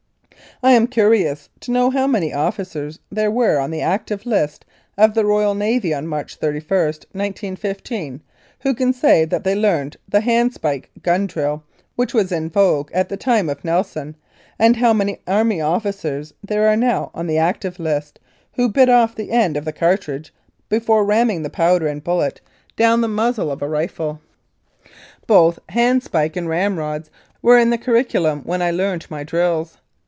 I 0.63 0.73
am 0.73 0.85
curious 0.85 1.49
to 1.61 1.71
know 1.71 1.89
how 1.89 2.05
many 2.05 2.31
officers 2.33 2.99
there 3.11 3.31
were 3.31 3.57
on 3.57 3.71
the 3.71 3.81
active 3.81 4.27
list 4.27 4.63
of 4.95 5.15
the 5.15 5.25
Royal 5.25 5.55
Navy 5.55 5.91
on 5.91 6.05
March 6.05 6.35
31, 6.35 6.67
1915, 7.13 8.21
who 8.59 8.75
can 8.75 8.93
say 8.93 9.25
that 9.25 9.43
they 9.43 9.55
learned 9.55 9.97
the 10.07 10.19
handspike 10.19 10.91
gun 11.01 11.25
drill 11.25 11.63
which 11.95 12.13
was 12.13 12.31
in 12.31 12.47
vogue 12.47 12.91
at 12.93 13.09
the 13.09 13.17
time 13.17 13.49
of 13.49 13.65
Nelson, 13.65 14.15
and 14.59 14.75
how 14.75 14.93
many 14.93 15.19
Army 15.25 15.61
officers 15.61 16.31
there 16.43 16.67
are 16.67 16.75
now 16.77 17.09
on 17.15 17.25
the 17.25 17.39
active 17.39 17.79
list 17.79 18.19
who 18.53 18.69
bit 18.69 18.89
off 18.89 19.15
the 19.15 19.31
end 19.31 19.57
of 19.57 19.65
the 19.65 19.73
cartridge 19.73 20.31
before 20.69 21.03
ramming 21.05 21.41
the 21.41 21.49
powder 21.49 21.87
and 21.87 22.03
bullet 22.03 22.39
down 22.75 23.01
the 23.01 23.07
muzzle 23.07 23.49
of 23.51 23.59
the 23.61 23.65
66 23.65 23.97
1888 23.97 25.25
89. 25.25 25.25
Lethbridge 25.25 25.25
rifle. 25.25 25.25
Both 25.25 25.59
handspike 25.69 26.35
and 26.37 26.47
ramrods 26.47 27.09
were 27.41 27.57
in 27.57 27.71
the 27.71 27.79
curricu 27.79 28.21
lum 28.21 28.41
when 28.43 28.61
I 28.61 28.69
learned 28.69 29.09
my 29.09 29.23
drills. 29.23 29.79